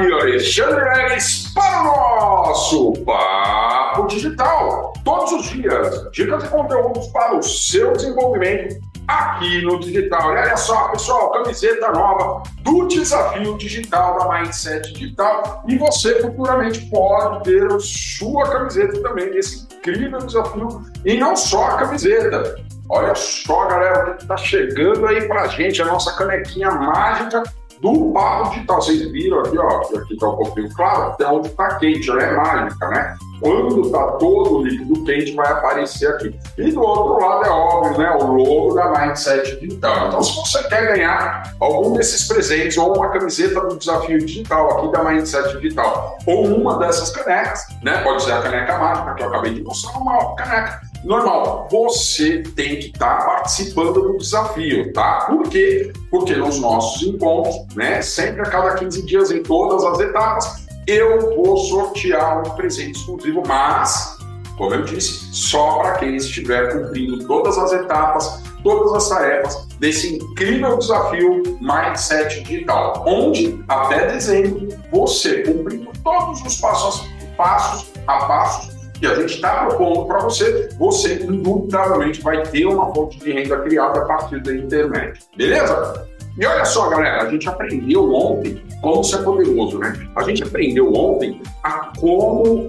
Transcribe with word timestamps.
aqui 0.00 0.12
Alexandre 0.12 0.82
Leves 0.82 1.52
para 1.54 1.80
o 1.80 1.84
nosso 1.84 2.92
Papo 3.04 4.06
Digital. 4.06 4.94
Todos 5.04 5.32
os 5.32 5.50
dias, 5.50 6.10
dicas 6.12 6.44
e 6.44 6.48
conteúdos 6.48 7.06
para 7.08 7.36
o 7.36 7.42
seu 7.42 7.92
desenvolvimento 7.92 8.80
aqui 9.06 9.62
no 9.62 9.78
digital. 9.78 10.32
E 10.32 10.38
olha 10.38 10.56
só, 10.56 10.88
pessoal, 10.88 11.32
camiseta 11.32 11.90
nova 11.92 12.42
do 12.62 12.88
desafio 12.88 13.58
digital 13.58 14.18
da 14.18 14.38
Mindset 14.38 14.92
Digital. 14.92 15.64
E 15.68 15.76
você 15.76 16.22
futuramente 16.22 16.80
pode 16.86 17.44
ter 17.44 17.70
a 17.70 17.78
sua 17.78 18.48
camiseta 18.50 19.02
também 19.02 19.30
desse 19.30 19.66
incrível 19.74 20.18
desafio. 20.18 20.82
E 21.04 21.18
não 21.18 21.36
só 21.36 21.66
a 21.66 21.76
camiseta. 21.76 22.56
Olha 22.88 23.14
só, 23.14 23.66
galera, 23.66 24.12
o 24.12 24.16
que 24.16 24.22
está 24.22 24.36
chegando 24.36 25.06
aí 25.06 25.28
pra 25.28 25.46
gente, 25.48 25.82
a 25.82 25.84
nossa 25.84 26.16
canequinha 26.16 26.70
mágica 26.70 27.42
do 27.80 28.12
papo 28.12 28.50
digital. 28.50 28.80
Vocês 28.80 29.10
viram 29.10 29.40
aqui, 29.40 29.58
ó, 29.58 29.80
aqui 29.80 30.14
está 30.14 30.28
um 30.28 30.36
pouquinho 30.36 30.72
claro, 30.74 31.12
até 31.12 31.26
onde 31.26 31.48
está 31.48 31.74
quente, 31.76 32.02
já 32.02 32.20
é 32.20 32.36
mágica, 32.36 32.88
né? 32.88 33.16
Quando 33.40 33.86
está 33.86 34.06
todo 34.12 34.58
o 34.58 34.62
líquido 34.62 35.02
quente, 35.04 35.34
vai 35.34 35.50
aparecer 35.50 36.08
aqui. 36.08 36.38
E 36.58 36.72
do 36.72 36.82
outro 36.82 37.26
lado 37.26 37.46
é 37.46 37.50
óbvio, 37.50 37.98
né? 37.98 38.10
O 38.20 38.32
logo 38.32 38.74
da 38.74 38.90
Mindset 38.90 39.58
Digital. 39.60 40.08
Então, 40.08 40.22
se 40.22 40.36
você 40.36 40.62
quer 40.68 40.88
ganhar 40.88 41.54
algum 41.58 41.94
desses 41.94 42.28
presentes, 42.28 42.76
ou 42.76 42.94
uma 42.94 43.08
camiseta 43.08 43.60
do 43.60 43.78
desafio 43.78 44.18
digital 44.18 44.78
aqui 44.78 44.92
da 44.92 45.02
Mindset 45.02 45.56
Digital, 45.58 46.18
ou 46.26 46.44
uma 46.54 46.78
dessas 46.78 47.10
canecas, 47.10 47.66
né? 47.82 48.02
Pode 48.02 48.22
ser 48.22 48.32
a 48.32 48.42
caneca 48.42 48.78
mágica 48.78 49.14
que 49.14 49.22
eu 49.22 49.28
acabei 49.28 49.54
de 49.54 49.62
mostrar, 49.62 49.98
uma 49.98 50.34
caneca 50.34 50.89
normal. 51.04 51.68
Você 51.70 52.42
tem 52.54 52.78
que 52.78 52.86
estar 52.86 53.18
tá 53.18 53.24
participando 53.24 53.94
do 53.94 54.18
desafio, 54.18 54.92
tá? 54.92 55.26
Por 55.26 55.48
quê? 55.48 55.92
Porque 56.10 56.34
nos 56.36 56.58
nossos 56.58 57.02
encontros, 57.02 57.56
né, 57.74 58.02
sempre 58.02 58.42
a 58.42 58.44
cada 58.44 58.74
15 58.74 59.06
dias, 59.06 59.30
em 59.30 59.42
todas 59.42 59.84
as 59.84 60.00
etapas, 60.00 60.66
eu 60.86 61.36
vou 61.36 61.56
sortear 61.56 62.40
um 62.40 62.50
presente 62.56 62.98
exclusivo, 62.98 63.42
mas, 63.46 64.18
como 64.56 64.74
eu 64.74 64.84
disse, 64.84 65.32
só 65.32 65.78
para 65.78 65.92
quem 65.94 66.16
estiver 66.16 66.72
cumprindo 66.72 67.26
todas 67.26 67.56
as 67.58 67.72
etapas, 67.72 68.42
todas 68.62 68.92
as 68.94 69.08
tarefas 69.08 69.66
desse 69.78 70.16
incrível 70.16 70.76
desafio 70.76 71.42
Mindset 71.60 72.42
Digital, 72.42 73.04
onde 73.06 73.62
até 73.68 74.12
dezembro 74.12 74.68
você 74.90 75.42
cumprindo 75.42 75.90
todos 76.02 76.42
os 76.42 76.60
passos, 76.60 77.06
passos 77.36 77.86
a 78.06 78.24
passos 78.26 78.79
que 79.00 79.06
a 79.06 79.14
gente 79.14 79.34
está 79.34 79.64
propondo 79.64 80.04
para 80.04 80.18
você, 80.18 80.68
você 80.78 81.22
indubitavelmente 81.22 82.20
vai 82.20 82.42
ter 82.42 82.66
uma 82.66 82.94
fonte 82.94 83.18
de 83.18 83.32
renda 83.32 83.58
criada 83.60 84.00
a 84.00 84.04
partir 84.04 84.42
da 84.42 84.54
internet. 84.54 85.20
Beleza? 85.34 86.06
E 86.38 86.44
olha 86.44 86.64
só, 86.66 86.90
galera, 86.90 87.22
a 87.22 87.30
gente 87.30 87.48
aprendeu 87.48 88.12
ontem 88.12 88.62
como 88.82 89.02
ser 89.02 89.18
poderoso, 89.18 89.78
né? 89.78 89.92
A 90.14 90.22
gente 90.22 90.42
aprendeu 90.42 90.92
ontem 90.92 91.40
a 91.62 91.92
como 91.98 92.68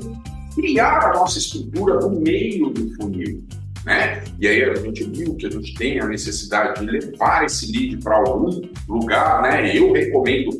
criar 0.55 1.09
a 1.09 1.13
nossa 1.13 1.37
estrutura 1.37 1.99
no 1.99 2.09
meio 2.09 2.69
do 2.69 2.95
funil. 2.95 3.43
Né? 3.85 4.23
E 4.39 4.47
aí 4.47 4.63
a 4.63 4.75
gente 4.75 5.03
viu 5.05 5.35
que 5.35 5.47
a 5.47 5.49
gente 5.49 5.73
tem 5.73 5.99
a 5.99 6.05
necessidade 6.05 6.79
de 6.79 6.85
levar 6.85 7.45
esse 7.45 7.71
lead 7.71 7.97
para 7.97 8.15
algum 8.15 8.61
lugar, 8.87 9.41
né? 9.41 9.75
Eu 9.75 9.91
recomendo 9.91 10.51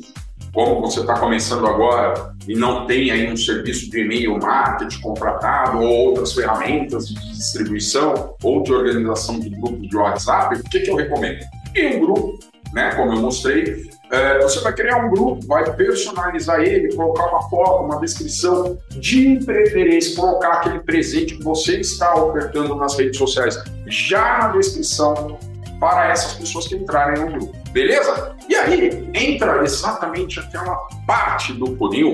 como 0.53 0.81
você 0.81 1.01
está 1.01 1.17
começando 1.19 1.65
agora 1.67 2.30
e 2.47 2.55
não 2.55 2.85
tem 2.85 3.11
aí 3.11 3.31
um 3.31 3.37
serviço 3.37 3.89
de 3.89 4.01
e-mail 4.01 4.37
marketing 4.39 5.01
contratado 5.01 5.79
ou 5.79 6.07
outras 6.07 6.33
ferramentas 6.33 7.07
de 7.07 7.15
distribuição 7.33 8.35
ou 8.43 8.63
de 8.63 8.73
organização 8.73 9.39
de 9.39 9.49
grupos 9.49 9.87
de 9.87 9.95
WhatsApp, 9.95 10.55
o 10.55 10.63
que, 10.63 10.79
que 10.79 10.89
eu 10.89 10.95
recomendo? 10.95 11.39
Em 11.75 11.97
um 11.97 11.99
grupo, 11.99 12.39
né, 12.73 12.93
como 12.95 13.13
eu 13.13 13.21
mostrei, 13.21 13.89
é, 14.11 14.39
você 14.39 14.59
vai 14.59 14.73
criar 14.73 14.97
um 15.05 15.09
grupo, 15.09 15.45
vai 15.47 15.73
personalizar 15.73 16.59
ele, 16.59 16.93
colocar 16.93 17.27
uma 17.27 17.49
foto, 17.49 17.85
uma 17.85 17.99
descrição, 17.99 18.77
de 18.89 19.39
preferência, 19.45 20.15
colocar 20.15 20.53
aquele 20.53 20.79
presente 20.79 21.37
que 21.37 21.43
você 21.43 21.79
está 21.79 22.13
ofertando 22.15 22.75
nas 22.75 22.97
redes 22.97 23.17
sociais 23.17 23.57
já 23.87 24.39
na 24.39 24.47
descrição 24.49 25.37
para 25.79 26.11
essas 26.11 26.33
pessoas 26.33 26.67
que 26.67 26.75
entrarem 26.75 27.23
no 27.23 27.31
grupo. 27.31 27.60
Beleza? 27.71 28.35
E 28.49 28.55
aí 28.55 29.09
entra 29.13 29.63
exatamente 29.63 30.39
aquela 30.39 30.75
parte 31.07 31.53
do 31.53 31.75
funil 31.77 32.13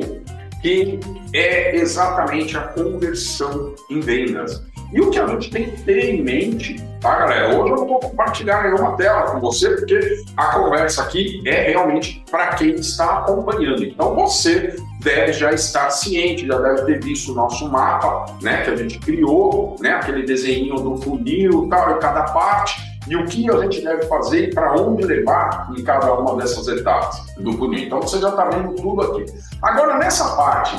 que 0.61 0.99
é 1.33 1.75
exatamente 1.75 2.57
a 2.57 2.61
conversão 2.61 3.75
em 3.89 3.99
vendas. 3.99 4.63
E 4.91 5.01
o 5.01 5.09
que 5.09 5.19
a 5.19 5.27
gente 5.27 5.49
tem 5.49 5.69
que 5.69 5.83
ter 5.83 6.15
em 6.15 6.23
mente, 6.23 6.81
tá, 7.01 7.19
galera? 7.19 7.49
Hoje 7.49 7.71
eu 7.71 7.75
não 7.75 7.87
vou 7.87 7.99
compartilhar 7.99 8.63
nenhuma 8.63 8.95
tela 8.95 9.31
com 9.31 9.39
você, 9.41 9.69
porque 9.71 10.23
a 10.37 10.45
conversa 10.53 11.03
aqui 11.03 11.41
é 11.45 11.69
realmente 11.69 12.23
para 12.31 12.47
quem 12.55 12.75
está 12.75 13.19
acompanhando. 13.19 13.83
Então 13.83 14.15
você 14.15 14.77
deve 15.01 15.33
já 15.33 15.51
estar 15.51 15.89
ciente, 15.89 16.47
já 16.47 16.57
deve 16.57 16.85
ter 16.85 17.03
visto 17.03 17.33
o 17.33 17.35
nosso 17.35 17.69
mapa, 17.69 18.25
né, 18.41 18.61
que 18.63 18.71
a 18.71 18.75
gente 18.77 18.97
criou, 18.99 19.75
né, 19.81 19.91
aquele 19.91 20.23
desenho 20.23 20.75
do 20.75 20.95
funil, 20.97 21.67
tal, 21.69 21.97
em 21.97 21.99
cada 21.99 22.23
parte 22.23 22.86
e 23.09 23.15
o 23.15 23.25
que 23.25 23.49
a 23.49 23.57
gente 23.59 23.81
deve 23.81 24.03
fazer 24.03 24.49
e 24.49 24.53
para 24.53 24.75
onde 24.75 25.05
levar 25.05 25.69
em 25.77 25.83
cada 25.83 26.13
uma 26.13 26.35
dessas 26.35 26.67
etapas 26.67 27.25
do 27.37 27.53
funil. 27.53 27.85
Então 27.85 28.01
você 28.01 28.19
já 28.19 28.29
está 28.29 28.45
vendo 28.49 28.73
tudo 28.73 29.01
aqui. 29.01 29.25
Agora, 29.61 29.97
nessa 29.97 30.35
parte 30.35 30.75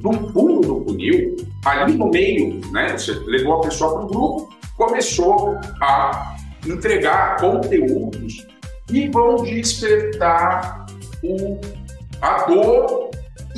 do 0.00 0.12
fundo 0.32 0.60
do 0.60 0.84
funil, 0.84 1.36
ali 1.64 1.94
no 1.94 2.10
meio, 2.10 2.60
né, 2.72 2.96
você 2.96 3.12
levou 3.26 3.54
a 3.54 3.60
pessoa 3.60 3.94
para 3.94 4.04
o 4.04 4.06
grupo, 4.06 4.48
começou 4.76 5.58
a 5.80 6.36
entregar 6.66 7.36
conteúdos 7.40 8.46
que 8.86 9.08
vão 9.10 9.36
despertar 9.36 10.86
o, 11.22 11.60
a 12.22 12.44
dor 12.44 13.07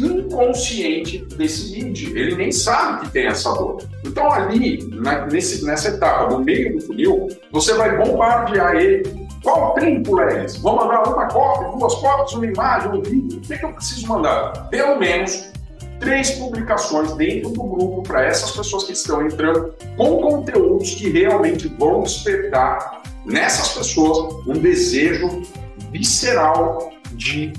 inconsciente 0.06 1.18
desse 1.36 1.72
lead. 1.72 2.18
Ele 2.18 2.36
nem 2.36 2.52
sabe 2.52 3.06
que 3.06 3.12
tem 3.12 3.26
essa 3.26 3.52
dor. 3.52 3.82
Então, 4.04 4.30
ali, 4.30 4.88
na, 4.92 5.26
nesse, 5.26 5.64
nessa 5.64 5.88
etapa, 5.88 6.30
no 6.30 6.44
meio 6.44 6.76
do 6.76 6.80
funil, 6.80 7.28
você 7.50 7.74
vai 7.74 7.96
bombardear 7.96 8.76
ele. 8.76 9.28
Qual 9.42 9.74
tempo, 9.74 10.16
Lelis? 10.16 10.56
Vou 10.56 10.76
mandar 10.76 11.02
uma 11.08 11.26
cópia, 11.26 11.68
duas 11.68 11.94
cópias, 11.94 12.32
uma 12.34 12.46
imagem, 12.46 12.90
um 12.92 13.02
vídeo. 13.02 13.38
O 13.38 13.40
que, 13.40 13.54
é 13.54 13.58
que 13.58 13.64
eu 13.64 13.72
preciso 13.72 14.06
mandar? 14.06 14.68
Pelo 14.68 14.98
menos 14.98 15.50
três 15.98 16.30
publicações 16.32 17.12
dentro 17.14 17.50
do 17.50 17.62
grupo 17.62 18.02
para 18.02 18.24
essas 18.24 18.50
pessoas 18.50 18.84
que 18.84 18.92
estão 18.92 19.24
entrando 19.24 19.74
com 19.96 20.16
conteúdos 20.18 20.94
que 20.94 21.10
realmente 21.10 21.68
vão 21.78 22.02
despertar 22.02 23.02
nessas 23.24 23.68
pessoas 23.68 24.34
um 24.46 24.54
desejo 24.54 25.42
visceral 25.90 26.90
de 27.12 27.52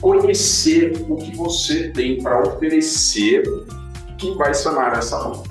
conhecer 0.00 0.92
o 1.08 1.16
que 1.16 1.36
você 1.36 1.88
tem 1.90 2.22
para 2.22 2.40
oferecer 2.40 3.42
que 4.18 4.34
vai 4.34 4.54
sanar 4.54 4.96
essa 4.98 5.18
dor. 5.18 5.42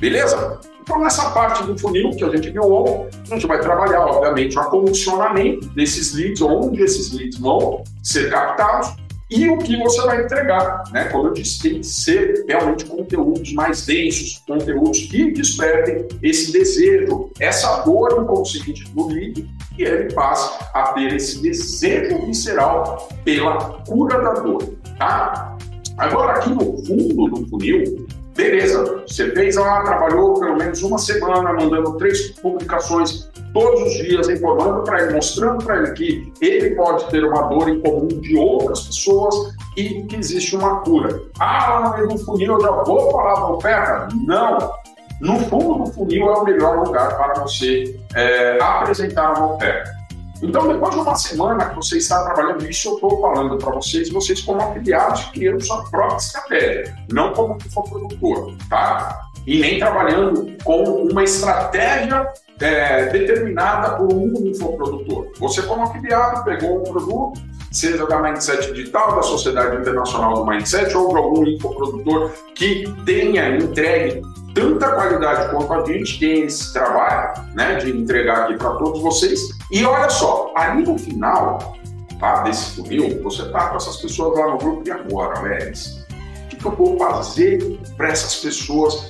Beleza? 0.00 0.60
Então, 0.82 1.00
nessa 1.00 1.30
parte 1.30 1.62
do 1.62 1.78
funil 1.78 2.10
que 2.10 2.24
a 2.24 2.28
gente 2.28 2.50
viu 2.50 2.62
ontem, 2.62 3.08
a 3.30 3.34
gente 3.34 3.46
vai 3.46 3.60
trabalhar, 3.60 4.04
obviamente, 4.04 4.58
o 4.58 4.60
acondicionamento 4.60 5.68
desses 5.70 6.12
leads, 6.12 6.42
onde 6.42 6.82
esses 6.82 7.12
leads 7.12 7.38
vão 7.38 7.84
ser 8.02 8.28
captados 8.30 8.96
e 9.32 9.48
o 9.48 9.58
que 9.58 9.76
você 9.76 10.00
vai 10.02 10.24
entregar. 10.24 10.84
Né? 10.92 11.04
Como 11.06 11.28
eu 11.28 11.32
disse, 11.32 11.62
tem 11.62 11.80
que 11.80 11.86
ser 11.86 12.44
realmente 12.46 12.84
conteúdos 12.84 13.52
mais 13.52 13.86
densos, 13.86 14.42
conteúdos 14.46 15.00
que 15.00 15.30
despertem 15.32 16.06
esse 16.22 16.52
desejo, 16.52 17.30
essa 17.40 17.82
dor 17.82 18.22
inconsciente 18.22 18.84
do 18.90 19.08
lead 19.08 19.48
e 19.78 19.82
ele 19.82 20.12
passa 20.12 20.68
a 20.74 20.92
ter 20.92 21.14
esse 21.14 21.40
desejo 21.40 22.26
visceral 22.26 23.08
pela 23.24 23.82
cura 23.86 24.20
da 24.20 24.34
dor. 24.34 24.62
Tá? 24.98 25.56
Agora, 25.98 26.32
aqui 26.32 26.50
no 26.50 26.76
fundo 26.84 27.28
do 27.28 27.48
funil, 27.48 28.06
beleza, 28.34 29.02
você 29.06 29.30
fez 29.30 29.56
lá, 29.56 29.82
trabalhou 29.82 30.38
pelo 30.38 30.56
menos 30.56 30.82
uma 30.82 30.98
semana, 30.98 31.52
mandando 31.52 31.96
três 31.96 32.30
publicações 32.40 33.30
todos 33.52 33.82
os 33.82 33.94
dias, 33.94 34.28
informando 34.28 34.82
para 34.82 35.02
ele, 35.02 35.14
mostrando 35.14 35.64
para 35.64 35.78
ele 35.78 35.92
que 35.92 36.32
ele 36.40 36.74
pode 36.74 37.08
ter 37.10 37.24
uma 37.24 37.42
dor 37.42 37.68
em 37.68 37.80
comum 37.80 38.08
de 38.08 38.36
outras 38.36 38.82
pessoas 38.82 39.54
e 39.76 40.02
que 40.02 40.16
existe 40.16 40.56
uma 40.56 40.80
cura. 40.80 41.22
Ah, 41.38 41.94
no 42.08 42.18
funil 42.18 42.54
eu 42.54 42.60
já 42.60 42.70
vou 42.70 43.10
falar 43.10 43.34
da 43.34 43.48
oferta? 43.48 44.08
Não! 44.26 44.72
No 45.20 45.38
fundo 45.38 45.84
do 45.84 45.92
funil 45.92 46.28
é 46.28 46.38
o 46.38 46.44
melhor 46.44 46.84
lugar 46.84 47.16
para 47.16 47.42
você 47.42 47.98
é, 48.14 48.58
apresentar 48.60 49.36
uma 49.36 49.54
oferta. 49.54 50.02
Então, 50.42 50.66
depois 50.66 50.92
de 50.92 51.00
uma 51.00 51.14
semana 51.14 51.66
que 51.66 51.76
você 51.76 51.98
está 51.98 52.24
trabalhando 52.24 52.68
isso, 52.68 52.88
eu 52.88 52.94
estou 52.94 53.20
falando 53.20 53.56
para 53.58 53.70
vocês, 53.70 54.10
vocês 54.10 54.40
como 54.40 54.60
afiliados 54.60 55.26
criando 55.26 55.64
sua 55.64 55.84
própria 55.84 56.16
estratégia, 56.16 56.96
não 57.12 57.32
como 57.32 57.56
produtor, 57.58 58.56
tá? 58.68 59.20
E 59.46 59.60
nem 59.60 59.78
trabalhando 59.78 60.52
com 60.64 60.82
uma 60.82 61.22
estratégia 61.22 62.28
é, 62.62 63.06
determinada 63.06 63.96
por 63.96 64.12
um 64.12 64.32
infoprodutor. 64.46 65.32
Você 65.38 65.62
como 65.62 65.82
afiliado 65.82 66.44
pegou 66.44 66.80
um 66.80 66.84
produto, 66.84 67.40
seja 67.72 68.06
da 68.06 68.20
Mindset 68.20 68.72
Digital, 68.72 69.16
da 69.16 69.22
Sociedade 69.22 69.76
Internacional 69.76 70.34
do 70.34 70.46
Mindset 70.46 70.96
ou 70.96 71.08
de 71.08 71.16
algum 71.16 71.46
infoprodutor 71.46 72.30
que 72.54 72.84
tenha 73.04 73.56
entregue 73.56 74.22
tanta 74.54 74.92
qualidade 74.92 75.50
quanto 75.50 75.72
a 75.72 75.84
gente 75.84 76.20
tem 76.20 76.42
esse 76.44 76.72
trabalho, 76.72 77.32
né, 77.54 77.76
de 77.76 77.90
entregar 77.90 78.44
aqui 78.44 78.56
para 78.56 78.70
todos 78.76 79.00
vocês. 79.00 79.40
E 79.70 79.84
olha 79.84 80.10
só, 80.10 80.52
ali 80.54 80.84
no 80.84 80.98
final, 80.98 81.74
tá, 82.20 82.42
desse 82.42 82.76
funil, 82.76 83.22
você 83.22 83.42
está 83.42 83.68
com 83.68 83.76
essas 83.76 83.96
pessoas 83.96 84.38
lá 84.38 84.52
no 84.52 84.58
grupo 84.58 84.86
e 84.86 84.90
agora, 84.90 85.40
Leris? 85.40 86.04
O 86.44 86.48
que, 86.48 86.56
que 86.56 86.66
eu 86.66 86.72
vou 86.72 86.98
fazer 86.98 87.80
para 87.96 88.08
essas 88.10 88.36
pessoas 88.36 89.08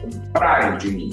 comprarem 0.00 0.78
de 0.78 0.90
mim? 0.92 1.10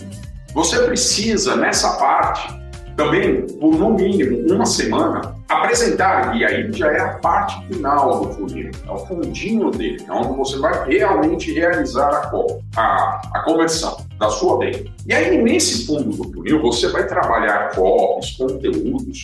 Você 0.56 0.80
precisa, 0.84 1.57
nessa 1.57 1.98
parte, 1.98 2.48
também, 2.96 3.46
por 3.60 3.75
no 3.78 3.94
mínimo 3.94 4.56
uma 4.56 4.66
semana, 4.66 5.36
apresentar, 5.50 6.34
e 6.38 6.46
aí 6.46 6.72
já 6.72 6.88
é 6.94 7.02
a 7.02 7.10
parte 7.16 7.68
final 7.68 8.22
do 8.22 8.34
funil, 8.34 8.72
é 8.88 8.90
o 8.90 8.98
fundinho 9.00 9.69
dele, 9.69 10.02
é 10.07 10.12
onde 10.13 10.38
você 10.38 10.57
vai 10.57 10.88
realmente 10.88 11.52
realizar 11.54 12.07
a, 12.07 12.81
a, 12.81 13.22
a 13.34 13.44
conversão 13.44 13.98
da 14.18 14.30
sua 14.30 14.57
venda. 14.60 14.90
E 15.06 15.13
aí, 15.13 15.38
nesse 15.44 15.86
fundo 15.86 16.16
do 16.16 16.31
funil, 16.31 16.62
você 16.62 16.88
vai 16.88 17.06
trabalhar 17.06 17.75
copies, 17.75 18.38
conteúdos 18.38 19.24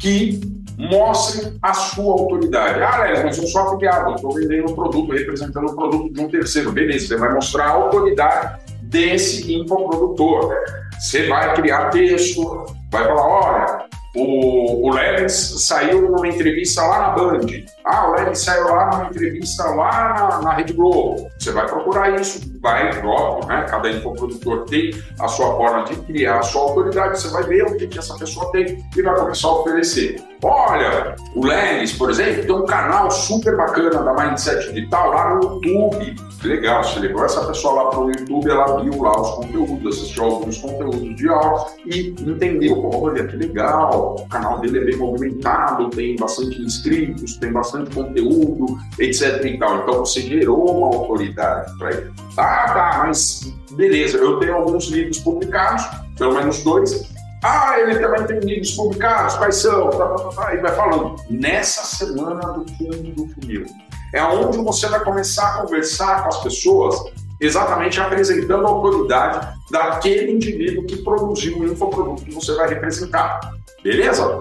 que 0.00 0.40
mostrem 0.76 1.56
a 1.62 1.72
sua 1.72 2.12
autoridade. 2.14 2.82
Ah, 2.82 3.04
Léo, 3.04 3.24
mas 3.24 3.38
eu 3.38 3.46
sou 3.46 3.62
afiliado, 3.62 4.10
eu 4.10 4.16
estou 4.16 4.34
vendendo 4.34 4.72
um 4.72 4.74
produto, 4.74 5.12
representando 5.12 5.70
um 5.70 5.76
produto 5.76 6.12
de 6.12 6.20
um 6.20 6.28
terceiro. 6.28 6.72
Beleza, 6.72 7.06
você 7.06 7.16
vai 7.16 7.32
mostrar 7.32 7.66
a 7.66 7.70
autoridade 7.70 8.63
desse 8.94 9.52
infoprodutor. 9.52 10.54
Você 11.00 11.26
vai 11.26 11.52
criar 11.56 11.90
texto, 11.90 12.64
vai 12.92 13.04
falar, 13.04 13.26
olha, 13.26 13.84
o, 14.14 14.86
o 14.88 14.94
Levins 14.94 15.32
saiu 15.32 16.08
numa 16.08 16.28
entrevista 16.28 16.80
lá 16.82 16.98
na 17.00 17.08
Band. 17.10 17.46
Ah, 17.84 18.08
o 18.08 18.12
Levins 18.12 18.38
saiu 18.38 18.68
lá 18.68 18.90
numa 18.90 19.10
entrevista 19.10 19.64
lá 19.64 20.14
na, 20.14 20.42
na 20.42 20.52
Rede 20.54 20.72
Globo. 20.72 21.28
Você 21.36 21.50
vai 21.50 21.66
procurar 21.66 22.20
isso, 22.20 22.40
vai, 22.64 23.04
óbvio, 23.04 23.46
né? 23.46 23.66
Cada 23.68 23.90
infoprodutor 23.90 24.64
tem 24.64 24.90
a 25.20 25.28
sua 25.28 25.54
forma 25.54 25.84
de 25.84 25.96
criar 25.96 26.38
a 26.38 26.42
sua 26.42 26.62
autoridade. 26.62 27.20
Você 27.20 27.28
vai 27.28 27.42
ver 27.44 27.62
o 27.62 27.76
que, 27.76 27.86
que 27.86 27.98
essa 27.98 28.16
pessoa 28.16 28.50
tem 28.52 28.82
e 28.96 29.02
vai 29.02 29.14
começar 29.14 29.48
a 29.48 29.60
oferecer. 29.60 30.16
Olha, 30.42 31.14
o 31.34 31.44
Levins, 31.44 31.92
por 31.92 32.10
exemplo, 32.10 32.42
tem 32.42 32.54
um 32.54 32.66
canal 32.66 33.10
super 33.10 33.56
bacana 33.56 34.02
da 34.02 34.14
Mindset 34.14 34.72
Digital 34.72 35.10
lá 35.10 35.34
no 35.34 35.42
YouTube. 35.42 36.16
Legal, 36.42 36.84
você 36.84 37.00
levou 37.00 37.24
essa 37.24 37.46
pessoa 37.46 37.82
lá 37.82 37.90
para 37.90 38.00
o 38.00 38.10
YouTube, 38.10 38.50
ela 38.50 38.82
viu 38.82 39.02
lá 39.02 39.18
os 39.18 39.30
conteúdos, 39.30 39.96
assistiu 39.96 40.24
alguns 40.24 40.58
conteúdos 40.58 41.16
de 41.16 41.26
aula 41.26 41.66
e 41.86 42.14
entendeu, 42.20 42.84
olha 42.84 43.26
que 43.26 43.34
legal, 43.34 44.16
o 44.18 44.28
canal 44.28 44.60
dele 44.60 44.80
é 44.80 44.84
bem 44.84 44.96
movimentado, 44.98 45.88
tem 45.88 46.16
bastante 46.16 46.60
inscritos, 46.60 47.38
tem 47.38 47.50
bastante 47.50 47.94
conteúdo, 47.94 48.78
etc 48.98 49.42
e 49.42 49.58
tal. 49.58 49.78
Então 49.78 50.00
você 50.00 50.20
gerou 50.20 50.70
uma 50.70 50.88
autoridade 50.88 51.72
para 51.78 51.90
ele. 51.92 52.12
Ah, 52.54 52.72
tá, 52.72 53.04
mas 53.04 53.52
beleza, 53.72 54.18
eu 54.18 54.38
tenho 54.38 54.54
alguns 54.54 54.84
livros 54.86 55.18
publicados, 55.18 55.84
pelo 56.16 56.34
menos 56.34 56.62
dois, 56.62 57.04
ah, 57.42 57.78
ele 57.80 57.98
também 57.98 58.24
tem 58.26 58.38
livros 58.38 58.70
publicados, 58.70 59.34
quais 59.36 59.56
são? 59.56 59.90
Tá, 59.90 60.06
tá, 60.06 60.28
tá, 60.30 60.54
e 60.54 60.58
vai 60.58 60.74
falando. 60.74 61.16
Nessa 61.28 61.84
semana 61.84 62.40
do 62.52 62.64
fundo 62.72 63.12
do 63.12 63.28
funil, 63.34 63.66
é 64.14 64.22
onde 64.22 64.58
você 64.58 64.86
vai 64.86 65.02
começar 65.02 65.48
a 65.48 65.62
conversar 65.62 66.22
com 66.22 66.28
as 66.28 66.42
pessoas, 66.42 66.96
exatamente 67.40 68.00
apresentando 68.00 68.64
a 68.66 68.70
autoridade 68.70 69.48
daquele 69.70 70.32
indivíduo 70.32 70.86
que 70.86 71.02
produziu 71.02 71.58
o 71.58 71.66
infoproduto 71.66 72.24
que 72.24 72.32
você 72.32 72.54
vai 72.54 72.68
representar. 72.68 73.40
Beleza? 73.82 74.40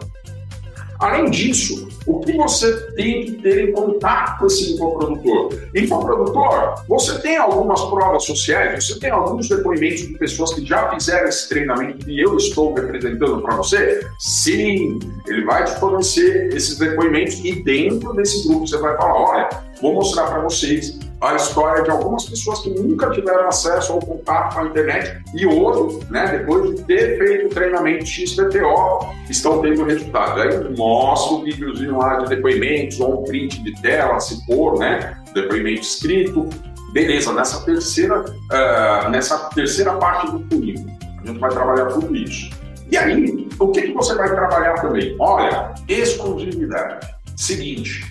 Além 1.03 1.29
disso, 1.29 1.89
o 2.05 2.21
que 2.21 2.31
você 2.31 2.71
tem 2.93 3.25
que 3.25 3.31
ter 3.33 3.67
em 3.67 3.73
contato 3.73 4.39
com 4.39 4.45
esse 4.45 4.73
infoprodutor? 4.73 5.51
Infoprodutor, 5.75 6.75
você 6.87 7.19
tem 7.19 7.35
algumas 7.35 7.81
provas 7.81 8.23
sociais, 8.23 8.85
você 8.85 8.97
tem 8.97 9.11
alguns 9.11 9.49
depoimentos 9.49 10.07
de 10.07 10.17
pessoas 10.17 10.53
que 10.53 10.65
já 10.65 10.89
fizeram 10.91 11.27
esse 11.27 11.49
treinamento 11.49 12.09
e 12.09 12.21
eu 12.21 12.37
estou 12.37 12.73
representando 12.73 13.41
para 13.41 13.57
você? 13.57 14.07
Sim, 14.17 14.97
ele 15.27 15.43
vai 15.43 15.65
te 15.65 15.77
fornecer 15.77 16.53
esses 16.53 16.77
depoimentos 16.77 17.37
e 17.43 17.61
dentro 17.61 18.13
desse 18.13 18.47
grupo 18.47 18.65
você 18.65 18.77
vai 18.77 18.95
falar, 18.95 19.13
olha, 19.13 19.49
vou 19.81 19.95
mostrar 19.95 20.27
para 20.27 20.39
vocês 20.39 20.97
a 21.23 21.35
história 21.35 21.83
de 21.83 21.89
algumas 21.89 22.25
pessoas 22.25 22.59
que 22.59 22.69
nunca 22.69 23.09
tiveram 23.09 23.47
acesso 23.47 23.93
ao 23.93 23.99
contato 23.99 24.55
com 24.55 24.59
a 24.59 24.65
internet 24.65 25.23
e 25.33 25.45
hoje, 25.45 25.99
né, 26.09 26.37
depois 26.37 26.75
de 26.75 26.83
ter 26.83 27.17
feito 27.17 27.45
o 27.47 27.49
treinamento 27.49 28.05
XPTO, 28.05 29.07
estão 29.29 29.61
tendo 29.61 29.85
resultado. 29.85 30.41
Aí 30.41 30.75
mostra 30.75 31.37
o 31.37 31.43
videozinho 31.45 31.97
lá 31.97 32.17
de 32.17 32.29
depoimentos 32.29 32.99
ou 32.99 33.21
um 33.21 33.23
print 33.23 33.63
de 33.63 33.81
tela, 33.81 34.19
se 34.19 34.45
for, 34.45 34.77
né, 34.77 35.17
depoimento 35.33 35.81
escrito. 35.81 36.49
Beleza, 36.91 37.31
nessa 37.31 37.65
terceira, 37.65 38.19
uh, 38.19 39.09
nessa 39.09 39.49
terceira 39.49 39.93
parte 39.93 40.29
do 40.29 40.45
funil, 40.49 40.85
a 41.23 41.25
gente 41.25 41.39
vai 41.39 41.49
trabalhar 41.49 41.85
tudo 41.85 42.13
isso. 42.15 42.51
E 42.91 42.97
aí, 42.97 43.47
o 43.59 43.69
que, 43.69 43.81
que 43.81 43.93
você 43.93 44.13
vai 44.13 44.29
trabalhar 44.29 44.73
também? 44.81 45.15
Olha, 45.19 45.73
exclusividade. 45.87 47.07
Seguinte, 47.35 48.05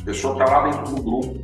a 0.00 0.04
pessoa 0.04 0.34
está 0.34 0.44
lá 0.44 0.70
dentro 0.70 0.94
do 0.94 1.02
grupo, 1.02 1.40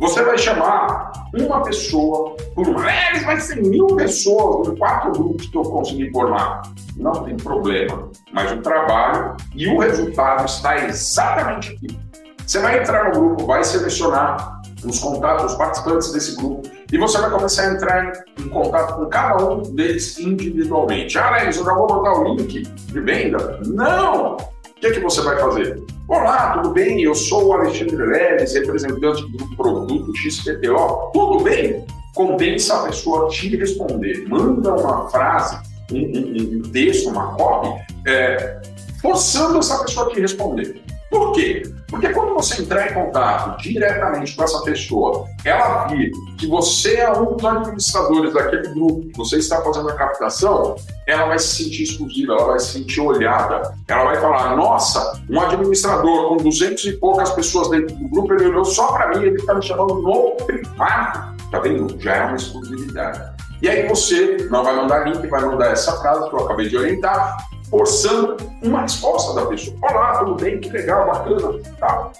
você 0.00 0.22
vai 0.22 0.38
chamar 0.38 1.12
uma 1.34 1.62
pessoa 1.62 2.34
por 2.54 2.66
um. 2.66 2.82
É, 2.82 3.20
vai 3.20 3.38
ser 3.38 3.62
mil 3.62 3.86
pessoas 3.88 4.68
em 4.68 4.76
quatro 4.76 5.12
grupos 5.12 5.46
que 5.46 5.56
eu 5.56 5.62
consegui 5.62 6.10
formar. 6.10 6.62
Não 6.96 7.12
tem 7.22 7.36
problema. 7.36 8.10
Mas 8.32 8.50
o 8.50 8.62
trabalho 8.62 9.36
e 9.54 9.68
o 9.68 9.78
resultado 9.78 10.46
está 10.46 10.86
exatamente 10.86 11.72
aqui. 11.72 11.98
Você 12.46 12.58
vai 12.60 12.80
entrar 12.80 13.10
no 13.10 13.20
grupo, 13.20 13.46
vai 13.46 13.62
selecionar 13.62 14.62
os 14.82 14.98
contatos, 14.98 15.52
os 15.52 15.58
participantes 15.58 16.12
desse 16.12 16.36
grupo, 16.36 16.68
e 16.90 16.96
você 16.96 17.18
vai 17.18 17.30
começar 17.30 17.68
a 17.68 17.74
entrar 17.74 18.12
em, 18.38 18.48
contato 18.48 18.96
com 18.96 19.06
cada 19.06 19.44
um 19.44 19.62
deles 19.74 20.18
individualmente. 20.18 21.18
Ah, 21.18 21.28
Alex, 21.28 21.58
eu 21.58 21.64
já 21.64 21.74
vou 21.74 21.86
botar 21.86 22.18
o 22.18 22.34
link 22.34 22.62
de 22.62 23.00
venda? 23.00 23.60
Não! 23.66 24.38
O 24.80 24.82
que, 24.82 24.86
é 24.86 24.92
que 24.92 25.00
você 25.00 25.20
vai 25.20 25.38
fazer? 25.38 25.84
Olá, 26.08 26.54
tudo 26.54 26.70
bem? 26.70 27.02
Eu 27.02 27.14
sou 27.14 27.48
o 27.48 27.52
Alexandre 27.52 27.96
Leves, 27.96 28.54
representante 28.54 29.30
do 29.30 29.54
produto 29.54 30.10
XPTO. 30.16 31.10
Tudo 31.12 31.44
bem? 31.44 31.84
Convença 32.14 32.80
a 32.80 32.84
pessoa 32.84 33.28
te 33.28 33.54
responder. 33.58 34.26
Manda 34.26 34.74
uma 34.74 35.06
frase, 35.10 35.58
um, 35.92 35.98
um, 35.98 36.60
um 36.60 36.62
texto, 36.72 37.10
uma 37.10 37.36
copy, 37.36 37.78
é, 38.06 38.58
forçando 39.02 39.58
essa 39.58 39.84
pessoa 39.84 40.06
a 40.06 40.14
te 40.14 40.20
responder. 40.20 40.82
Por 41.10 41.32
quê? 41.32 41.62
Porque 41.88 42.08
quando 42.10 42.34
você 42.34 42.62
entrar 42.62 42.88
em 42.88 42.94
contato 42.94 43.60
diretamente 43.60 44.36
com 44.36 44.44
essa 44.44 44.62
pessoa, 44.62 45.26
ela 45.44 45.88
vir 45.88 46.12
que 46.38 46.46
você 46.46 46.98
é 46.98 47.10
um 47.10 47.34
dos 47.34 47.44
administradores 47.44 48.32
daquele 48.32 48.68
grupo, 48.68 49.08
que 49.08 49.18
você 49.18 49.38
está 49.38 49.60
fazendo 49.60 49.90
a 49.90 49.94
captação, 49.94 50.76
ela 51.06 51.26
vai 51.26 51.38
se 51.40 51.64
sentir 51.64 51.82
exclusiva, 51.82 52.34
ela 52.34 52.46
vai 52.46 52.60
se 52.60 52.74
sentir 52.74 53.00
olhada, 53.00 53.74
ela 53.88 54.04
vai 54.04 54.20
falar: 54.20 54.56
nossa, 54.56 55.20
um 55.28 55.40
administrador 55.40 56.28
com 56.28 56.36
duzentos 56.36 56.84
e 56.84 56.92
poucas 56.92 57.30
pessoas 57.30 57.68
dentro 57.70 57.96
do 57.96 58.08
grupo, 58.08 58.32
ele 58.34 58.46
olhou 58.46 58.64
só 58.64 58.92
para 58.92 59.08
mim, 59.08 59.26
ele 59.26 59.36
está 59.36 59.54
me 59.54 59.62
chamando 59.62 59.94
no 59.94 60.36
privado. 60.46 61.40
Tá 61.50 61.58
vendo? 61.58 62.00
Já 62.00 62.14
é 62.14 62.26
uma 62.26 62.36
exclusividade. 62.36 63.20
E 63.60 63.68
aí 63.68 63.86
você 63.88 64.48
não 64.50 64.62
vai 64.62 64.74
mandar 64.74 65.06
link, 65.06 65.26
vai 65.26 65.42
mandar 65.42 65.72
essa 65.72 65.92
frase 66.00 66.30
que 66.30 66.34
eu 66.34 66.44
acabei 66.44 66.68
de 66.68 66.76
orientar, 66.78 67.36
forçando 67.70 68.36
uma 68.62 68.82
resposta 68.82 69.34
da 69.34 69.46
pessoa. 69.46 69.76
Olá, 69.82 70.18
tudo 70.18 70.34
bem? 70.34 70.58
Que 70.60 70.68
legal, 70.70 71.06
bacana. 71.06 71.58
Tá. 71.78 72.10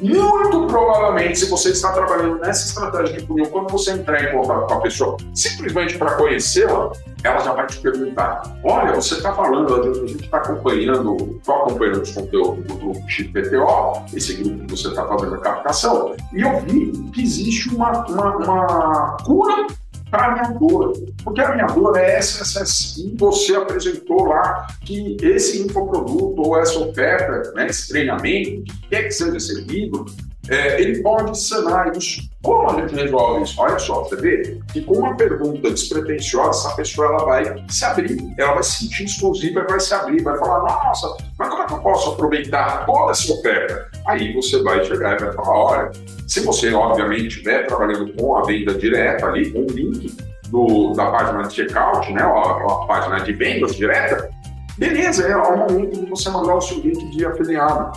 Muito 0.00 0.66
provavelmente, 0.68 1.40
se 1.40 1.50
você 1.50 1.70
está 1.70 1.92
trabalhando 1.92 2.38
nessa 2.38 2.68
estratégia 2.68 3.18
de 3.18 3.26
funil, 3.26 3.46
quando 3.48 3.70
você 3.70 3.90
entrar 3.92 4.22
em 4.22 4.32
contato 4.32 4.66
com 4.68 4.74
a 4.74 4.80
pessoa, 4.80 5.16
simplesmente 5.34 5.98
para 5.98 6.12
conhecê-la, 6.14 6.92
ela 7.24 7.40
já 7.40 7.52
vai 7.52 7.66
te 7.66 7.78
perguntar: 7.78 8.42
Olha, 8.64 8.94
você 8.94 9.14
está 9.14 9.34
falando, 9.34 9.74
a 9.74 10.06
gente 10.06 10.24
está 10.24 10.38
acompanhando, 10.38 11.36
estou 11.36 11.54
acompanhando 11.56 12.02
os 12.02 12.12
conteúdos 12.12 12.64
do 12.64 12.74
grupo 12.76 13.10
XPTO, 13.10 14.16
esse 14.16 14.34
grupo 14.34 14.64
que 14.66 14.76
você 14.76 14.88
está 14.88 15.06
fazendo 15.06 15.34
a 15.34 15.38
captação, 15.38 16.14
e 16.32 16.40
eu 16.40 16.60
vi 16.60 16.92
que 17.12 17.22
existe 17.22 17.74
uma, 17.74 18.06
uma, 18.06 18.36
uma 18.36 19.16
cura 19.24 19.66
para 20.10 20.26
a 20.26 20.32
minha 20.32 20.58
dor. 20.58 20.92
Porque 21.22 21.40
a 21.40 21.54
minha 21.54 21.66
dor 21.66 21.96
é 21.96 22.16
essa, 22.16 22.42
essa 22.42 23.00
e 23.00 23.14
você 23.16 23.54
apresentou 23.54 24.24
lá 24.24 24.66
que 24.84 25.16
esse 25.22 25.62
infoproduto 25.62 26.42
ou 26.42 26.58
essa 26.58 26.78
oferta, 26.78 27.52
né, 27.54 27.66
esse 27.68 27.88
treinamento, 27.88 28.62
que 28.64 28.88
quer 28.88 29.04
que 29.04 29.12
seja 29.12 29.38
servido, 29.38 30.04
é, 30.50 30.82
ele 30.82 31.00
pode 31.00 31.40
sanar 31.40 31.96
isso. 31.96 32.28
Como 32.42 32.70
a 32.70 32.80
gente 32.80 32.94
resolve 32.96 33.44
isso? 33.44 33.60
Olha 33.60 33.78
só, 33.78 34.02
você 34.02 34.16
vê 34.16 34.60
que 34.72 34.82
com 34.82 34.94
uma 34.98 35.16
pergunta 35.16 35.70
despretensiosa, 35.70 36.68
essa 36.68 36.76
pessoa 36.76 37.06
ela 37.06 37.24
vai 37.24 37.64
se 37.68 37.84
abrir, 37.84 38.34
ela 38.36 38.54
vai 38.54 38.62
se 38.64 38.78
sentir 38.78 39.04
exclusiva, 39.04 39.64
vai 39.68 39.78
se 39.78 39.94
abrir, 39.94 40.22
vai 40.22 40.36
falar, 40.38 40.60
nossa, 40.60 41.16
mas 41.38 41.48
como 41.48 41.62
é 41.62 41.66
que 41.66 41.72
eu 41.74 41.78
posso 41.78 42.10
aproveitar 42.10 42.84
toda 42.84 43.12
essa 43.12 43.32
oferta? 43.32 43.88
Aí 44.08 44.32
você 44.34 44.60
vai 44.62 44.84
chegar 44.84 45.20
e 45.20 45.24
vai 45.24 45.32
falar, 45.32 45.56
olha, 45.56 45.90
se 46.26 46.40
você, 46.40 46.72
obviamente, 46.72 47.28
estiver 47.28 47.66
trabalhando 47.66 48.12
com 48.14 48.36
a 48.36 48.42
venda 48.42 48.74
direta 48.74 49.26
ali, 49.26 49.52
com 49.52 49.60
o 49.60 49.66
link 49.66 50.16
do, 50.48 50.92
da 50.94 51.12
página 51.12 51.42
de 51.42 51.54
checkout, 51.54 52.12
né, 52.12 52.22
a 52.22 52.86
página 52.86 53.20
de 53.20 53.32
vendas 53.34 53.76
direta, 53.76 54.28
beleza, 54.76 55.28
é 55.28 55.36
o 55.36 55.58
momento 55.58 56.00
de 56.00 56.10
você 56.10 56.28
mandar 56.28 56.56
o 56.56 56.60
seu 56.60 56.78
link 56.78 57.08
de 57.10 57.24
afiliado. 57.24 57.92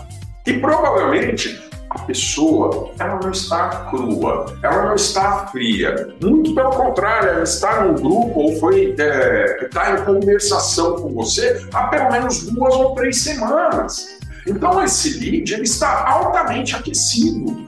E 0.45 0.59
provavelmente 0.59 1.62
a 1.93 1.99
pessoa 2.03 2.91
ela 2.99 3.19
não 3.21 3.31
está 3.31 3.85
crua, 3.89 4.45
ela 4.61 4.87
não 4.87 4.95
está 4.95 5.47
fria. 5.47 6.15
Muito 6.21 6.55
pelo 6.55 6.71
contrário, 6.71 7.29
ela 7.29 7.43
está 7.43 7.83
num 7.83 7.95
grupo 7.95 8.39
ou 8.39 8.59
foi 8.59 8.95
é, 8.97 9.65
está 9.65 9.91
em 9.91 10.03
conversação 10.03 10.95
com 10.95 11.13
você 11.13 11.65
há 11.73 11.87
pelo 11.87 12.11
menos 12.11 12.47
duas 12.47 12.73
ou 12.75 12.95
três 12.95 13.21
semanas. 13.21 14.17
Então, 14.45 14.83
esse 14.83 15.19
lead 15.19 15.53
ele 15.53 15.63
está 15.63 16.05
altamente 16.05 16.75
aquecido, 16.75 17.65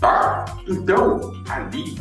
tá? 0.00 0.46
Então, 0.66 1.32
ali, 1.48 1.96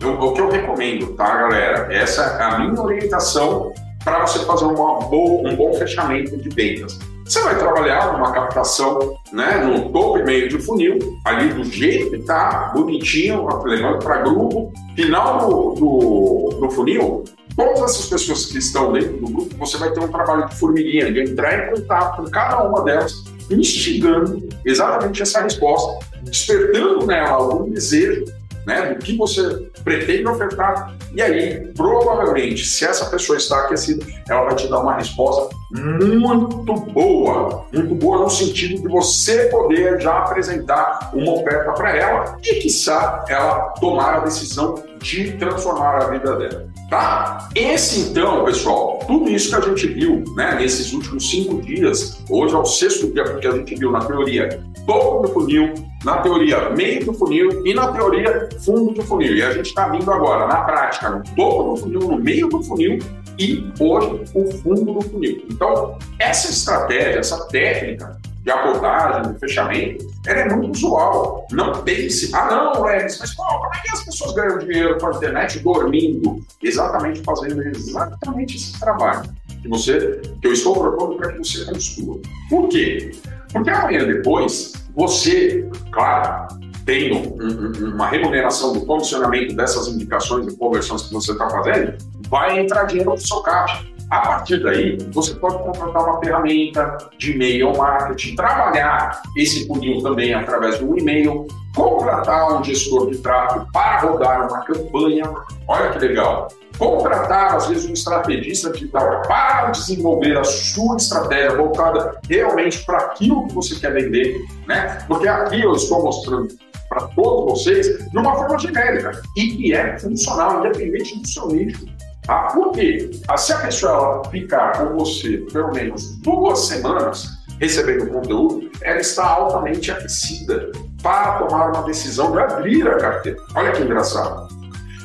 eu, 0.00 0.20
o 0.20 0.34
que 0.34 0.40
eu 0.40 0.50
recomendo, 0.50 1.14
tá, 1.14 1.34
galera? 1.34 1.88
Essa 1.92 2.22
é 2.22 2.42
a 2.42 2.58
minha 2.58 2.80
orientação 2.80 3.72
para 4.04 4.26
você 4.26 4.40
fazer 4.40 4.64
uma 4.64 5.00
boa, 5.00 5.48
um 5.48 5.56
bom 5.56 5.72
fechamento 5.74 6.36
de 6.36 6.48
vendas. 6.50 6.98
Você 7.24 7.40
vai 7.42 7.58
trabalhar 7.58 8.12
numa 8.12 8.32
captação 8.32 9.16
né, 9.32 9.64
no 9.64 9.90
topo 9.90 10.18
e 10.18 10.24
meio 10.24 10.48
de 10.48 10.58
funil, 10.58 10.98
ali 11.24 11.52
do 11.52 11.64
jeito 11.64 12.10
que 12.10 12.16
está, 12.16 12.72
bonitinho, 12.74 13.46
levando 13.64 13.98
para 13.98 14.22
grupo. 14.22 14.72
Final 14.94 15.48
do, 15.48 15.74
do, 15.74 16.58
do 16.60 16.70
funil, 16.70 17.24
todas 17.56 17.82
essas 17.82 18.06
pessoas 18.06 18.46
que 18.46 18.58
estão 18.58 18.92
dentro 18.92 19.18
do 19.18 19.32
grupo, 19.32 19.56
você 19.56 19.78
vai 19.78 19.90
ter 19.92 20.00
um 20.00 20.08
trabalho 20.08 20.48
de 20.48 20.56
formiguinha, 20.56 21.12
de 21.12 21.20
entrar 21.20 21.72
em 21.72 21.74
contato 21.74 22.22
com 22.22 22.30
cada 22.30 22.62
uma 22.64 22.82
delas, 22.84 23.24
instigando 23.50 24.48
exatamente 24.64 25.22
essa 25.22 25.42
resposta, 25.42 26.06
despertando 26.22 27.06
nela 27.06 27.30
algum 27.30 27.70
desejo 27.70 28.24
né, 28.66 28.94
do 28.94 28.98
que 28.98 29.16
você 29.16 29.68
pretende 29.84 30.26
ofertar. 30.28 30.94
E 31.14 31.20
aí, 31.20 31.72
provavelmente, 31.74 32.64
se 32.64 32.84
essa 32.84 33.06
pessoa 33.06 33.36
está 33.36 33.60
aquecida, 33.60 34.04
ela 34.28 34.44
vai 34.44 34.54
te 34.56 34.68
dar 34.68 34.80
uma 34.80 34.96
resposta 34.96 35.54
muito 35.70 36.74
boa. 36.92 37.64
Muito 37.72 37.94
boa 37.94 38.18
no 38.18 38.30
sentido 38.30 38.82
de 38.82 38.88
você 38.88 39.46
poder 39.46 40.00
já 40.00 40.18
apresentar 40.18 41.10
uma 41.14 41.32
oferta 41.32 41.72
para 41.72 41.96
ela 41.96 42.38
e, 42.42 42.56
quiçá, 42.56 43.24
ela 43.28 43.74
tomar 43.80 44.14
a 44.14 44.20
decisão 44.20 44.74
de 45.02 45.32
transformar 45.32 46.02
a 46.02 46.10
vida 46.10 46.36
dela. 46.36 46.68
Tá? 46.88 47.48
Esse 47.54 48.00
então, 48.00 48.44
pessoal, 48.44 48.98
tudo 49.06 49.30
isso 49.30 49.50
que 49.50 49.56
a 49.56 49.60
gente 49.60 49.86
viu 49.88 50.24
né, 50.36 50.56
nesses 50.56 50.92
últimos 50.92 51.28
cinco 51.28 51.60
dias, 51.62 52.22
hoje 52.28 52.54
é 52.54 52.58
o 52.58 52.64
sexto 52.64 53.12
dia, 53.12 53.24
porque 53.24 53.46
a 53.46 53.52
gente 53.52 53.74
viu 53.74 53.90
na 53.90 54.04
teoria 54.04 54.62
topo 54.86 55.26
do 55.26 55.32
funil, 55.32 55.74
na 56.04 56.18
teoria 56.18 56.70
meio 56.70 57.04
do 57.04 57.14
funil 57.14 57.64
e 57.64 57.74
na 57.74 57.92
teoria 57.92 58.48
fundo 58.64 58.92
do 58.92 59.02
funil. 59.02 59.36
E 59.36 59.42
a 59.42 59.52
gente 59.52 59.66
está 59.66 59.88
vindo 59.88 60.10
agora, 60.10 60.46
na 60.46 60.62
prática, 60.62 61.10
no 61.10 61.22
topo 61.34 61.70
do 61.70 61.76
funil, 61.76 62.00
no 62.00 62.18
meio 62.18 62.48
do 62.48 62.62
funil 62.62 62.98
e 63.38 63.72
hoje 63.80 64.24
o 64.34 64.50
fundo 64.58 64.92
do 64.92 65.00
funil. 65.02 65.44
Então, 65.50 65.98
essa 66.18 66.50
estratégia, 66.50 67.20
essa 67.20 67.46
técnica 67.48 68.18
de 68.42 68.50
abordagem, 68.50 69.32
de 69.32 69.38
fechamento, 69.38 70.06
ela 70.26 70.40
é 70.40 70.54
muito 70.54 70.74
usual. 70.74 71.46
Não 71.52 71.72
pense, 71.82 72.34
ah 72.34 72.72
não, 72.74 72.82
Lex, 72.82 73.18
mas 73.20 73.34
pô, 73.34 73.44
como 73.44 73.74
é 73.74 73.80
que 73.80 73.90
as 73.92 74.04
pessoas 74.04 74.34
ganham 74.34 74.58
dinheiro 74.58 74.98
com 74.98 75.06
a 75.06 75.10
internet 75.10 75.58
dormindo? 75.60 76.44
Exatamente 76.62 77.22
fazendo 77.22 77.62
exatamente 77.62 78.56
esse 78.56 78.78
trabalho 78.80 79.22
que 79.60 79.68
você, 79.68 80.20
que 80.40 80.48
eu 80.48 80.52
estou 80.52 80.74
propondo 80.74 81.16
para 81.16 81.32
que 81.32 81.38
você 81.38 81.64
construa. 81.64 82.20
Por 82.50 82.68
quê? 82.68 83.12
Porque 83.52 83.70
amanhã 83.70 84.04
depois, 84.04 84.72
você, 84.94 85.68
claro, 85.92 86.48
um, 86.88 87.94
uma 87.94 88.08
remuneração 88.08 88.72
do 88.72 88.84
condicionamento 88.84 89.54
dessas 89.54 89.86
indicações 89.86 90.52
e 90.52 90.56
conversões 90.56 91.02
que 91.02 91.14
você 91.14 91.32
está 91.32 91.48
fazendo, 91.48 91.96
vai 92.28 92.58
entrar 92.58 92.84
dinheiro 92.84 93.10
no 93.10 93.18
seu 93.18 93.40
caixa. 93.40 93.84
A 94.12 94.20
partir 94.20 94.62
daí, 94.62 94.98
você 95.10 95.34
pode 95.36 95.56
contratar 95.62 96.04
uma 96.04 96.20
ferramenta 96.20 96.98
de 97.16 97.32
e-mail 97.32 97.74
marketing, 97.74 98.36
trabalhar 98.36 99.22
esse 99.34 99.66
funil 99.66 100.02
também 100.02 100.34
através 100.34 100.82
um 100.82 100.98
e-mail, 100.98 101.46
contratar 101.74 102.60
um 102.60 102.62
gestor 102.62 103.10
de 103.10 103.16
tráfego 103.16 103.66
para 103.72 104.00
rodar 104.00 104.48
uma 104.50 104.60
campanha. 104.66 105.32
Olha 105.66 105.92
que 105.92 105.98
legal! 106.00 106.48
contratar, 106.78 107.54
às 107.54 107.68
vezes, 107.68 107.88
um 107.88 107.92
estrategista 107.92 108.70
digital 108.70 109.22
para 109.22 109.70
desenvolver 109.70 110.36
a 110.36 110.44
sua 110.44 110.96
estratégia 110.96 111.56
voltada 111.56 112.18
realmente 112.28 112.84
para 112.84 112.98
aquilo 112.98 113.46
que 113.46 113.54
você 113.54 113.78
quer 113.78 113.92
vender, 113.94 114.36
né? 114.66 114.98
Porque 115.06 115.28
aqui 115.28 115.62
eu 115.62 115.72
estou 115.72 116.02
mostrando 116.02 116.48
para 116.88 117.02
todos 117.08 117.62
vocês 117.62 118.10
de 118.10 118.18
uma 118.18 118.34
forma 118.34 118.58
genérica 118.58 119.22
e 119.36 119.50
que 119.52 119.72
é 119.72 119.98
funcional, 119.98 120.58
independente 120.58 121.18
do 121.18 121.26
seu 121.26 121.46
nicho. 121.48 121.86
Tá? 122.26 122.48
Por 122.54 122.72
quê? 122.72 123.10
Ah, 123.28 123.36
se 123.36 123.52
a 123.52 123.58
pessoa 123.58 124.22
ficar 124.30 124.78
com 124.78 124.96
você 124.96 125.38
pelo 125.52 125.72
menos 125.72 126.16
duas 126.18 126.66
semanas 126.66 127.42
recebendo 127.60 128.08
conteúdo, 128.08 128.70
ela 128.82 129.00
está 129.00 129.26
altamente 129.26 129.90
aquecida 129.90 130.70
para 131.02 131.38
tomar 131.38 131.72
uma 131.72 131.82
decisão 131.82 132.32
de 132.32 132.38
abrir 132.38 132.88
a 132.88 132.96
carteira. 132.96 133.38
Olha 133.54 133.72
que 133.72 133.82
engraçado. 133.82 134.48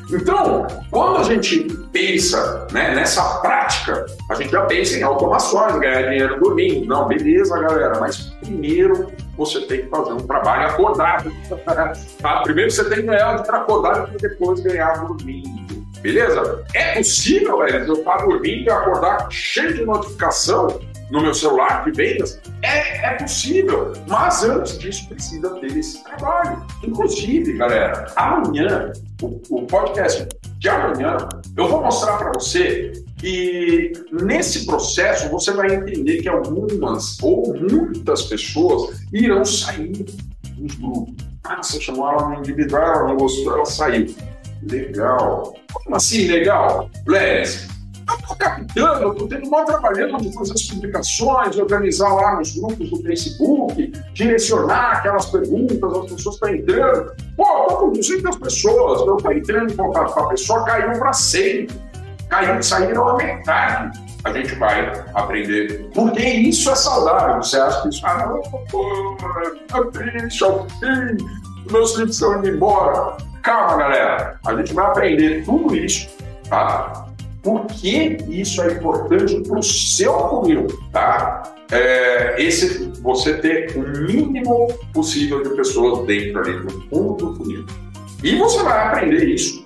Então, 0.09 0.65
quando 0.89 1.17
a 1.17 1.24
gente 1.24 1.65
pensa 1.91 2.65
né, 2.71 2.95
nessa 2.95 3.21
prática, 3.39 4.05
a 4.31 4.36
gente 4.36 4.51
já 4.51 4.62
pensa 4.62 4.97
em 4.97 5.03
automações, 5.03 5.77
ganhar 5.79 6.03
dinheiro 6.03 6.39
dormindo. 6.39 6.86
Não, 6.86 7.07
beleza, 7.07 7.59
galera, 7.59 8.00
mas 8.00 8.17
primeiro 8.39 9.12
você 9.38 9.62
tem 9.62 9.81
que 9.81 9.89
fazer 9.89 10.13
um 10.13 10.25
trabalho 10.25 10.69
acordado. 10.69 11.31
Tá? 12.21 12.41
Primeiro 12.41 12.71
você 12.71 12.83
tem 12.86 13.01
que 13.01 13.03
ganhar 13.03 13.43
para 13.43 13.57
acordado 13.59 14.12
e 14.13 14.17
depois 14.17 14.59
ganhar 14.62 15.05
dormindo. 15.05 15.76
Beleza? 16.07 16.63
É 16.73 16.93
possível, 16.93 17.57
velho, 17.57 17.85
eu 17.85 17.93
estar 17.95 18.25
dormindo 18.25 18.65
e 18.65 18.69
acordar 18.69 19.27
cheio 19.29 19.73
de 19.73 19.83
notificação 19.83 20.79
no 21.11 21.21
meu 21.21 21.33
celular 21.33 21.83
de 21.83 21.91
vendas? 21.91 22.39
É, 22.61 23.07
é 23.07 23.13
possível, 23.15 23.91
mas 24.07 24.41
antes 24.41 24.79
disso 24.79 25.05
precisa 25.09 25.49
ter 25.55 25.77
esse 25.77 26.01
trabalho. 26.05 26.65
Inclusive, 26.81 27.57
galera, 27.57 28.05
amanhã, 28.15 28.93
o, 29.21 29.41
o 29.49 29.67
podcast 29.67 30.29
de 30.57 30.69
amanhã, 30.69 31.17
eu 31.57 31.67
vou 31.67 31.83
mostrar 31.83 32.17
para 32.17 32.31
você 32.31 32.93
que 33.17 33.91
nesse 34.09 34.65
processo 34.65 35.27
você 35.27 35.51
vai 35.51 35.75
entender 35.75 36.21
que 36.21 36.29
algumas 36.29 37.21
ou 37.21 37.53
muitas 37.53 38.23
pessoas 38.23 38.97
irão 39.11 39.43
sair 39.43 40.05
dos 40.55 40.75
grupos. 40.75 41.15
Ah, 41.43 41.61
você 41.61 41.81
chamou 41.81 42.09
ela 42.09 42.29
no 42.29 42.35
individual, 42.35 42.81
ela 42.81 43.07
não 43.09 43.17
gostou, 43.17 43.55
ela 43.55 43.65
saiu. 43.65 44.15
Legal. 44.63 45.53
Como 45.71 45.95
assim 45.95 46.27
legal? 46.27 46.89
Leves, 47.07 47.67
eu 48.09 48.15
estou 48.15 48.35
captando, 48.37 49.03
eu 49.03 49.11
estou 49.11 49.27
tendo 49.27 49.49
mal 49.49 49.65
trabalhando 49.65 50.17
de 50.17 50.33
fazer 50.33 50.53
as 50.53 50.63
publicações, 50.63 51.57
organizar 51.57 52.13
lá 52.13 52.37
nos 52.37 52.55
grupos 52.55 52.89
do 52.89 53.01
Facebook, 53.03 53.91
direcionar 54.13 54.97
aquelas 54.97 55.25
perguntas, 55.25 55.77
as 55.83 56.11
pessoas 56.11 56.35
estão 56.35 56.49
entrando. 56.49 57.11
Pô, 57.35 57.61
estou 57.63 57.77
com 57.77 57.91
200 57.91 58.37
pessoas, 58.37 59.01
eu 59.01 59.17
estou 59.17 59.31
entrando 59.33 59.73
em 59.73 59.75
contato 59.75 60.13
com 60.13 60.19
a 60.21 60.29
pessoa, 60.29 60.63
caiu 60.63 60.97
para 60.97 61.13
100. 61.13 61.67
Caiu, 62.29 62.61
saíram 62.63 63.07
a 63.09 63.17
metade. 63.17 63.99
A 64.23 64.33
gente 64.33 64.55
vai 64.55 64.91
aprender. 65.13 65.89
Porque 65.93 66.21
isso 66.21 66.69
é 66.69 66.75
saudável. 66.75 67.37
Você 67.41 67.57
acha 67.57 67.81
que 67.83 67.89
isso, 67.89 68.05
ah, 68.05 68.27
não, 68.27 68.41
pô, 68.65 69.17
tá 69.67 69.83
triste, 69.91 70.43
ao 70.43 70.67
fim, 70.67 71.17
meus 71.71 71.93
filhos 71.93 72.11
estão 72.11 72.39
indo 72.39 72.49
embora. 72.49 73.17
Calma, 73.47 73.77
galera. 73.77 74.37
A 74.45 74.55
gente 74.57 74.73
vai 74.73 74.85
aprender 74.87 75.45
tudo 75.45 75.73
isso, 75.73 76.09
tá? 76.49 77.07
por 77.47 77.65
que 77.67 78.17
isso 78.27 78.61
é 78.61 78.73
importante 78.73 79.39
para 79.47 79.59
o 79.59 79.63
seu 79.63 80.11
funil, 80.27 80.67
tá? 80.91 81.43
É, 81.71 82.35
esse, 82.43 82.91
você 83.01 83.35
ter 83.35 83.73
o 83.77 83.87
mínimo 84.05 84.67
possível 84.93 85.41
de 85.43 85.55
pessoas 85.55 86.05
dentro 86.05 86.41
ali 86.41 86.59
do 86.59 86.81
fundo 86.89 87.13
do 87.13 87.35
funil. 87.35 87.65
E 88.21 88.35
você 88.35 88.61
vai 88.63 88.87
aprender 88.87 89.23
isso 89.29 89.65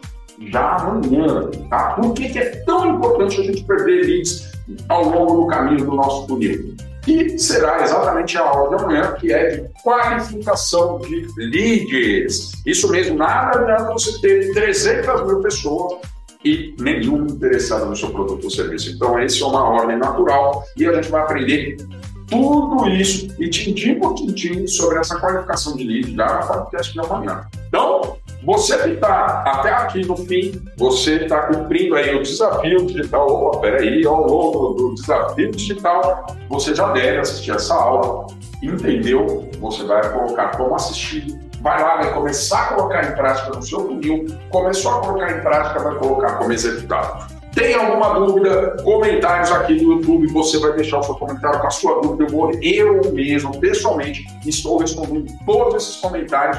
já 0.51 0.75
amanhã, 0.75 1.49
tá? 1.67 1.93
Por 1.95 2.13
que, 2.13 2.29
que 2.29 2.37
é 2.37 2.49
tão 2.67 2.97
importante 2.97 3.41
a 3.41 3.43
gente 3.45 3.63
perder 3.63 4.05
leads 4.05 4.51
ao 4.89 5.05
longo 5.05 5.41
do 5.41 5.47
caminho 5.47 5.83
do 5.83 5.95
nosso 5.95 6.27
funil? 6.27 6.75
Que 7.03 7.37
será 7.37 7.83
exatamente 7.83 8.37
a 8.37 8.41
aula 8.41 8.77
de 8.77 8.83
amanhã, 8.83 9.13
que 9.13 9.33
é 9.33 9.57
de 9.57 9.69
qualificação 9.83 10.99
de 10.99 11.27
leads. 11.37 12.51
Isso 12.65 12.89
mesmo, 12.91 13.17
nada 13.17 13.59
adianta 13.59 13.93
você 13.93 14.19
ter 14.21 14.53
300 14.53 15.25
mil 15.25 15.41
pessoas 15.41 15.99
e 16.43 16.75
nenhum 16.79 17.25
interessado 17.25 17.85
no 17.85 17.95
seu 17.95 18.09
produto 18.09 18.43
ou 18.43 18.49
serviço. 18.49 18.91
Então, 18.91 19.19
esse 19.19 19.41
é 19.41 19.45
uma 19.45 19.63
ordem 19.63 19.97
natural 19.97 20.63
e 20.77 20.85
a 20.85 20.93
gente 20.93 21.09
vai 21.09 21.21
aprender 21.21 21.77
tudo 22.27 22.87
isso 22.87 23.27
e 23.39 23.49
tintim 23.49 23.95
por 23.95 24.13
tintim 24.15 24.65
sobre 24.65 24.99
essa 24.99 25.19
qualificação 25.19 25.75
de 25.75 25.83
lead 25.83 26.15
já 26.15 26.39
no 26.39 26.47
podcast 26.47 26.93
de 26.93 26.99
amanhã. 26.99 27.45
Então, 27.67 28.17
você 28.43 28.75
está 28.75 29.43
até 29.45 29.69
aqui 29.71 30.05
no 30.05 30.17
fim, 30.17 30.61
você 30.77 31.23
está 31.23 31.47
cumprindo 31.47 31.95
aí 31.95 32.15
o 32.15 32.23
desafio 32.23 32.85
digital. 32.85 33.27
Opa, 33.27 33.59
peraí, 33.59 34.05
ao 34.05 34.27
longo 34.27 34.73
do 34.73 34.95
desafio 34.95 35.51
digital, 35.51 36.25
você 36.49 36.73
já 36.73 36.91
deve 36.91 37.19
assistir 37.19 37.51
essa 37.51 37.75
aula, 37.75 38.27
entendeu? 38.63 39.49
Você 39.59 39.83
vai 39.83 40.11
colocar 40.11 40.57
como 40.57 40.75
assistir 40.75 41.39
vai 41.61 41.79
lá, 41.79 41.97
vai 41.97 42.13
começar 42.13 42.59
a 42.59 42.67
colocar 42.73 43.07
em 43.07 43.15
prática 43.15 43.55
no 43.55 43.61
seu 43.61 43.85
funil, 43.85 44.25
começou 44.49 44.91
a 44.93 44.99
colocar 45.01 45.37
em 45.37 45.41
prática, 45.41 45.79
vai 45.79 45.95
colocar 45.95 46.37
como 46.37 46.51
executado. 46.51 47.31
Tem 47.53 47.75
alguma 47.75 48.13
dúvida? 48.13 48.77
Comentários 48.83 49.51
aqui 49.51 49.75
no 49.81 49.93
YouTube, 49.93 50.27
você 50.27 50.57
vai 50.57 50.73
deixar 50.73 50.99
o 50.99 51.03
seu 51.03 51.15
comentário 51.15 51.59
com 51.59 51.67
a 51.67 51.69
sua 51.69 52.01
dúvida. 52.01 52.23
Eu 52.23 52.29
vou, 52.29 52.51
eu 52.61 53.13
mesmo, 53.13 53.59
pessoalmente, 53.59 54.25
estou 54.45 54.77
respondendo 54.77 55.31
todos 55.45 55.83
esses 55.83 55.97
comentários 55.97 56.57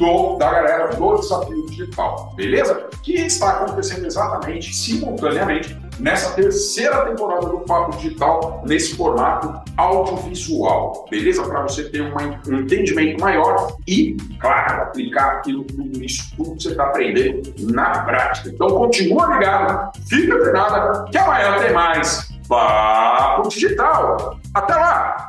do, 0.00 0.36
da 0.38 0.50
galera 0.50 0.88
do 0.88 1.16
Desafio 1.16 1.66
Digital, 1.66 2.32
beleza? 2.34 2.88
Que 3.02 3.12
está 3.12 3.50
acontecendo 3.50 4.06
exatamente, 4.06 4.74
simultaneamente, 4.74 5.78
nessa 5.98 6.30
terceira 6.30 7.04
temporada 7.04 7.46
do 7.46 7.58
Papo 7.60 7.96
Digital, 7.98 8.62
nesse 8.66 8.96
formato 8.96 9.60
audiovisual, 9.76 11.04
beleza? 11.10 11.42
Para 11.42 11.62
você 11.62 11.84
ter 11.84 12.00
uma, 12.00 12.40
um 12.48 12.60
entendimento 12.60 13.20
maior 13.20 13.76
e, 13.86 14.16
claro, 14.40 14.84
aplicar 14.84 15.32
aquilo 15.32 15.64
tudo 15.64 16.02
isso, 16.02 16.34
tudo 16.34 16.56
que 16.56 16.62
você 16.62 16.70
está 16.70 16.84
aprendendo 16.84 17.52
na 17.70 18.02
prática. 18.02 18.48
Então, 18.48 18.68
continua 18.70 19.34
ligado, 19.34 19.92
fica 20.08 20.52
nada, 20.52 21.04
que 21.10 21.18
amanhã 21.18 21.58
tem 21.58 21.72
mais 21.74 22.30
Papo 22.48 23.48
Digital. 23.50 24.40
Até 24.54 24.74
lá! 24.74 25.28